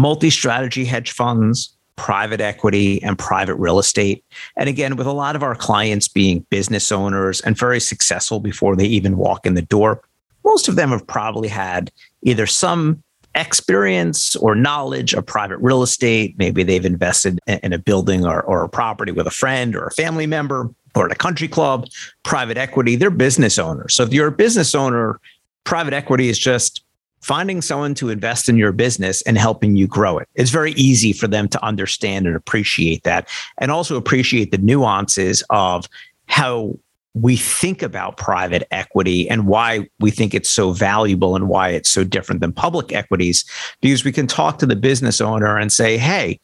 multi 0.00 0.30
strategy 0.30 0.84
hedge 0.84 1.12
funds, 1.12 1.76
private 1.96 2.40
equity 2.40 3.02
and 3.02 3.18
private 3.18 3.56
real 3.56 3.78
estate. 3.78 4.24
And 4.56 4.68
again, 4.68 4.96
with 4.96 5.06
a 5.06 5.12
lot 5.12 5.36
of 5.36 5.42
our 5.42 5.54
clients 5.54 6.08
being 6.08 6.46
business 6.50 6.90
owners 6.90 7.40
and 7.42 7.56
very 7.56 7.80
successful 7.80 8.40
before 8.40 8.76
they 8.76 8.86
even 8.86 9.16
walk 9.16 9.46
in 9.46 9.54
the 9.54 9.62
door, 9.62 10.02
most 10.44 10.68
of 10.68 10.76
them 10.76 10.90
have 10.90 11.06
probably 11.06 11.48
had 11.48 11.90
either 12.22 12.46
some 12.46 13.02
experience 13.34 14.34
or 14.36 14.54
knowledge 14.54 15.14
of 15.14 15.24
private 15.24 15.58
real 15.58 15.82
estate. 15.82 16.34
Maybe 16.38 16.62
they've 16.62 16.84
invested 16.84 17.38
in 17.46 17.72
a 17.72 17.78
building 17.78 18.26
or, 18.26 18.42
or 18.42 18.64
a 18.64 18.68
property 18.68 19.12
with 19.12 19.26
a 19.26 19.30
friend 19.30 19.76
or 19.76 19.84
a 19.84 19.92
family 19.92 20.26
member 20.26 20.70
or 20.94 21.06
at 21.06 21.12
a 21.12 21.16
country 21.16 21.48
club, 21.48 21.86
private 22.24 22.56
equity, 22.56 22.96
they're 22.96 23.10
business 23.10 23.58
owners. 23.58 23.94
So 23.94 24.02
if 24.02 24.12
you're 24.12 24.26
a 24.28 24.32
business 24.32 24.74
owner, 24.74 25.20
private 25.64 25.94
equity 25.94 26.28
is 26.28 26.38
just 26.38 26.82
finding 27.20 27.60
someone 27.60 27.94
to 27.94 28.08
invest 28.08 28.48
in 28.48 28.56
your 28.56 28.72
business 28.72 29.22
and 29.22 29.36
helping 29.36 29.76
you 29.76 29.86
grow 29.86 30.18
it. 30.18 30.28
It's 30.34 30.50
very 30.50 30.72
easy 30.72 31.12
for 31.12 31.28
them 31.28 31.48
to 31.48 31.64
understand 31.64 32.26
and 32.26 32.34
appreciate 32.34 33.02
that 33.04 33.28
and 33.58 33.70
also 33.70 33.96
appreciate 33.96 34.50
the 34.50 34.58
nuances 34.58 35.44
of 35.50 35.86
how 36.26 36.78
we 37.14 37.36
think 37.36 37.82
about 37.82 38.16
private 38.16 38.66
equity 38.70 39.28
and 39.28 39.46
why 39.46 39.88
we 39.98 40.10
think 40.10 40.32
it's 40.32 40.50
so 40.50 40.72
valuable 40.72 41.34
and 41.34 41.48
why 41.48 41.70
it's 41.70 41.88
so 41.88 42.04
different 42.04 42.40
than 42.40 42.52
public 42.52 42.92
equities 42.92 43.44
because 43.80 44.04
we 44.04 44.12
can 44.12 44.26
talk 44.26 44.58
to 44.58 44.66
the 44.66 44.76
business 44.76 45.20
owner 45.20 45.58
and 45.58 45.72
say, 45.72 45.98
"Hey, 45.98 46.38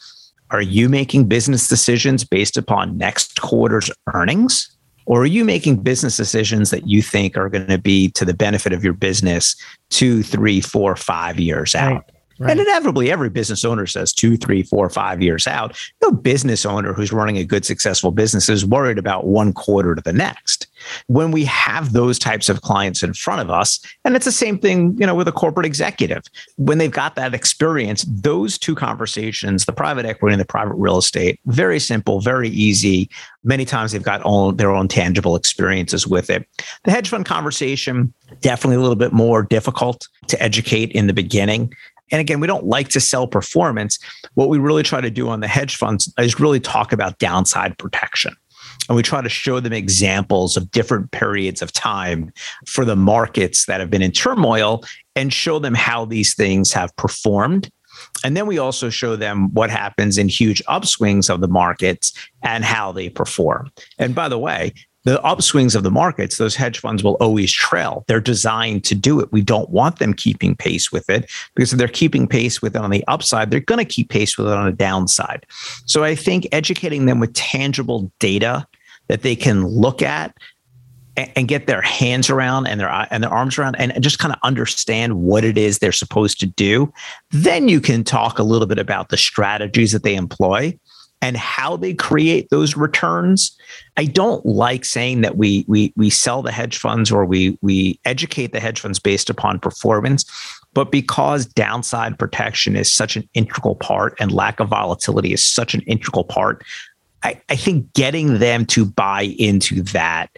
are 0.51 0.61
you 0.61 0.89
making 0.89 1.29
business 1.29 1.69
decisions 1.69 2.25
based 2.25 2.57
upon 2.57 2.99
next 2.99 3.41
quarter's 3.41 3.91
earnings?" 4.13 4.76
Or 5.07 5.23
are 5.23 5.27
you 5.27 5.45
making 5.45 5.83
business 5.83 6.17
decisions 6.17 6.71
that 6.71 6.87
you 6.87 7.01
think 7.01 7.37
are 7.37 7.49
going 7.49 7.69
to 7.69 7.79
be 7.79 8.11
to 8.11 8.25
the 8.25 8.35
benefit 8.35 8.73
of 8.73 8.85
your 8.85 8.93
business 8.93 9.57
two, 9.91 10.23
three, 10.23 10.61
four, 10.61 10.97
five 10.97 11.41
years 11.41 11.75
out? 11.75 11.93
Right. 11.93 12.03
Right. 12.39 12.51
And 12.51 12.61
inevitably, 12.61 13.11
every 13.11 13.31
business 13.31 13.65
owner 13.65 13.87
says 13.87 14.13
two, 14.13 14.37
three, 14.37 14.63
four, 14.63 14.91
five 14.91 15.23
years 15.23 15.47
out. 15.47 15.75
No 16.03 16.11
business 16.11 16.67
owner 16.67 16.93
who's 16.93 17.11
running 17.11 17.39
a 17.39 17.45
good, 17.45 17.65
successful 17.65 18.11
business 18.11 18.51
is 18.51 18.67
worried 18.67 18.99
about 18.99 19.27
one 19.27 19.55
quarter 19.55 19.95
to 19.95 20.03
the 20.03 20.13
next. 20.13 20.56
When 21.07 21.31
we 21.31 21.45
have 21.45 21.93
those 21.93 22.19
types 22.19 22.49
of 22.49 22.63
clients 22.63 23.03
in 23.03 23.15
front 23.15 23.41
of 23.41 23.51
us, 23.51 23.81
and 24.05 24.17
it's 24.17 24.25
the 24.25 24.33
same 24.33 24.59
thing, 24.59 24.97
you 24.99 25.07
know, 25.07 25.15
with 25.15 25.29
a 25.29 25.33
corporate 25.33 25.67
executive, 25.67 26.23
when 26.57 26.79
they've 26.79 26.91
got 26.91 27.15
that 27.17 27.35
experience, 27.35 28.05
those 28.09 28.59
two 28.59 28.75
conversations, 28.75 29.65
the 29.65 29.73
private 29.73 30.07
equity 30.07 30.35
and 30.35 30.41
the 30.41 30.47
private 30.47 30.75
real 30.75 30.99
estate, 30.99 31.41
very 31.47 31.79
simple, 31.79 32.21
very 32.21 32.49
easy. 32.49 33.09
Many 33.45 33.65
times 33.65 33.93
they've 33.93 34.03
got 34.03 34.23
all 34.23 34.53
their 34.53 34.71
own 34.71 34.89
tangible 34.89 35.37
experiences 35.37 36.07
with 36.07 36.31
it. 36.31 36.49
The 36.85 36.91
hedge 36.91 37.09
fund 37.09 37.25
conversation, 37.25 38.13
definitely 38.41 38.77
a 38.77 38.81
little 38.81 38.97
bit 38.97 39.13
more 39.13 39.43
difficult 39.43 40.09
to 40.29 40.43
educate 40.43 40.93
in 40.93 41.07
the 41.07 41.13
beginning. 41.13 41.73
And 42.13 42.21
again, 42.21 42.41
we 42.41 42.47
don't 42.47 42.67
like 42.67 42.89
to 42.91 43.01
sell 43.01 43.27
performance. 43.27 43.99
What 44.35 44.49
we 44.49 44.59
really 44.59 44.83
try 44.83 45.01
to 45.01 45.11
do 45.11 45.29
on 45.29 45.41
the 45.41 45.49
hedge 45.49 45.77
funds 45.77 46.13
is 46.19 46.39
really 46.39 46.61
talk 46.61 46.93
about 46.93 47.19
downside 47.19 47.79
protection. 47.79 48.37
And 48.89 48.97
we 48.97 49.03
try 49.03 49.23
to 49.23 49.29
show 49.29 49.61
them 49.61 49.73
examples 49.73 50.57
of 50.57 50.71
different 50.71 51.11
periods 51.11 51.63
of 51.63 51.73
time 51.73 52.33
for 52.67 52.85
the 52.85 52.97
markets 52.97 53.67
that 53.67 53.81
have 53.81 53.91
been 53.91 54.03
in 54.03 54.13
turmoil 54.13 54.85
and 55.15 55.33
show 55.33 55.59
them 55.59 55.75
how 55.75 56.05
these 56.05 56.35
things 56.35 56.73
have 56.73 56.95
performed. 56.97 57.71
And 58.25 58.37
then 58.37 58.47
we 58.47 58.59
also 58.59 58.91
show 58.91 59.17
them 59.17 59.53
what 59.55 59.71
happens 59.71 60.19
in 60.19 60.29
huge 60.29 60.63
upswings 60.65 61.33
of 61.33 61.41
the 61.41 61.49
markets 61.49 62.13
and 62.43 62.65
how 62.65 62.93
they 62.93 63.09
perform. 63.09 63.71
And 63.99 64.15
by 64.15 64.29
the 64.29 64.39
way, 64.39 64.73
the 65.07 65.19
upswings 65.19 65.77
of 65.77 65.85
the 65.85 65.91
markets, 65.91 66.37
those 66.37 66.57
hedge 66.57 66.81
funds 66.81 67.05
will 67.05 67.15
always 67.15 67.53
trail. 67.53 68.05
They're 68.09 68.21
designed 68.21 68.83
to 68.85 68.95
do 68.97 69.21
it. 69.21 69.31
We 69.31 69.41
don't 69.41 69.71
want 69.71 70.01
them 70.01 70.13
keeping 70.13 70.57
pace 70.57 70.91
with 70.91 71.09
it 71.09 71.31
because 71.55 71.73
if 71.73 71.79
they're 71.79 71.87
keeping 71.87 72.27
pace 72.27 72.61
with 72.61 72.75
it 72.75 72.83
on 72.83 72.91
the 72.91 73.07
upside, 73.07 73.53
they're 73.53 73.61
going 73.61 73.79
to 73.79 73.85
keep 73.85 74.11
pace 74.11 74.37
with 74.37 74.49
it 74.49 74.53
on 74.53 74.67
the 74.67 74.73
downside. 74.73 75.47
So 75.85 76.03
I 76.03 76.17
think 76.17 76.49
educating 76.51 77.07
them 77.07 77.21
with 77.21 77.33
tangible 77.35 78.11
data 78.19 78.67
that 79.07 79.23
they 79.23 79.37
can 79.37 79.65
look 79.65 80.03
at 80.03 80.37
and 81.17 81.47
get 81.47 81.69
their 81.69 81.83
hands 81.83 82.29
around 82.29 82.67
and 82.67 82.81
their 82.81 82.91
and 83.11 83.23
their 83.23 83.33
arms 83.33 83.59
around 83.59 83.77
and 83.77 84.03
just 84.03 84.19
kind 84.19 84.35
of 84.35 84.41
understand 84.43 85.23
what 85.23 85.45
it 85.45 85.57
is 85.57 85.79
they're 85.79 85.93
supposed 85.93 86.39
to 86.41 86.47
do 86.47 86.93
then 87.31 87.69
you 87.69 87.81
can 87.81 88.05
talk 88.05 88.39
a 88.39 88.43
little 88.43 88.67
bit 88.67 88.79
about 88.79 89.09
the 89.09 89.17
strategies 89.17 89.93
that 89.93 90.03
they 90.03 90.15
employ 90.15 90.79
and 91.23 91.37
how 91.37 91.77
they 91.77 91.95
create 91.95 92.51
those 92.51 92.77
returns. 92.77 93.57
I 93.97 94.05
don't 94.05 94.45
like 94.45 94.85
saying 94.85 95.23
that 95.23 95.37
we 95.37 95.65
we 95.67 95.93
we 95.97 96.11
sell 96.11 96.43
the 96.43 96.53
hedge 96.53 96.79
funds 96.79 97.11
or 97.11 97.25
we 97.25 97.59
we 97.63 97.99
educate 98.05 98.53
the 98.53 98.61
hedge 98.61 98.81
funds 98.81 98.99
based 98.99 99.31
upon 99.31 99.59
performance, 99.59 100.25
but 100.75 100.91
because 100.93 101.47
downside 101.47 102.19
protection 102.19 102.77
is 102.77 102.93
such 102.93 103.17
an 103.17 103.29
integral 103.35 103.77
part 103.77 104.15
and 104.21 104.31
lack 104.31 104.61
of 104.61 104.69
volatility 104.69 105.33
is 105.33 105.43
such 105.43 105.75
an 105.75 105.81
integral 105.83 106.25
part, 106.25 106.63
I, 107.23 107.41
I 107.49 107.57
think 107.57 107.93
getting 107.95 108.39
them 108.39 108.67
to 108.67 108.85
buy 108.85 109.35
into 109.39 109.83
that 109.83 110.31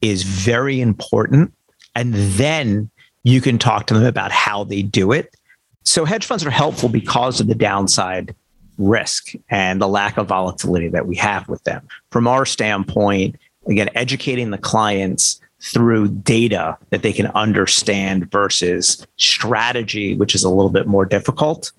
is 0.00 0.22
very 0.22 0.80
important. 0.80 1.52
And 1.94 2.14
then 2.14 2.90
you 3.22 3.40
can 3.40 3.58
talk 3.58 3.86
to 3.86 3.94
them 3.94 4.04
about 4.04 4.32
how 4.32 4.64
they 4.64 4.82
do 4.82 5.12
it. 5.12 5.36
So 5.84 6.04
hedge 6.04 6.24
funds 6.24 6.44
are 6.44 6.50
helpful 6.50 6.88
because 6.88 7.40
of 7.40 7.46
the 7.46 7.54
downside 7.54 8.34
risk 8.78 9.32
and 9.48 9.80
the 9.80 9.88
lack 9.88 10.16
of 10.16 10.28
volatility 10.28 10.88
that 10.88 11.06
we 11.06 11.16
have 11.16 11.48
with 11.48 11.62
them. 11.64 11.86
From 12.10 12.26
our 12.26 12.46
standpoint, 12.46 13.36
again, 13.66 13.88
educating 13.94 14.50
the 14.50 14.58
clients 14.58 15.40
through 15.60 16.08
data 16.08 16.76
that 16.90 17.02
they 17.02 17.12
can 17.12 17.26
understand 17.28 18.30
versus 18.30 19.06
strategy, 19.16 20.16
which 20.16 20.34
is 20.34 20.42
a 20.42 20.48
little 20.48 20.70
bit 20.70 20.86
more 20.86 21.04
difficult, 21.04 21.72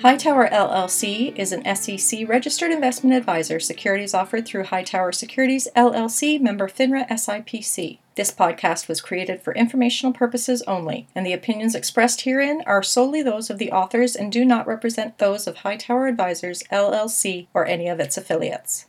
Hightower 0.00 0.48
LLC 0.48 1.36
is 1.36 1.52
an 1.52 1.76
SEC 1.76 2.26
registered 2.26 2.72
investment 2.72 3.14
advisor. 3.14 3.60
Securities 3.60 4.14
offered 4.14 4.46
through 4.46 4.64
Hightower 4.64 5.12
Securities 5.12 5.68
LLC, 5.76 6.40
member 6.40 6.68
FINRA 6.68 7.06
SIPC. 7.10 7.98
This 8.14 8.32
podcast 8.32 8.88
was 8.88 9.02
created 9.02 9.42
for 9.42 9.54
informational 9.54 10.14
purposes 10.14 10.62
only, 10.62 11.06
and 11.14 11.26
the 11.26 11.34
opinions 11.34 11.74
expressed 11.74 12.22
herein 12.22 12.62
are 12.64 12.82
solely 12.82 13.22
those 13.22 13.50
of 13.50 13.58
the 13.58 13.70
authors 13.70 14.16
and 14.16 14.32
do 14.32 14.42
not 14.46 14.66
represent 14.66 15.18
those 15.18 15.46
of 15.46 15.56
Hightower 15.56 16.06
Advisors 16.06 16.62
LLC 16.72 17.48
or 17.52 17.66
any 17.66 17.86
of 17.86 18.00
its 18.00 18.16
affiliates. 18.16 18.86